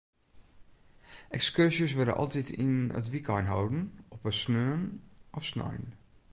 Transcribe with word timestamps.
Ekskurzjes 1.39 1.91
wurde 1.99 2.15
altyd 2.23 2.47
yn 2.65 2.75
it 3.01 3.07
wykein 3.13 3.47
holden, 3.53 3.81
op 4.15 4.23
in 4.29 4.35
sneon 4.41 4.81
of 5.37 5.43
snein. 5.51 5.85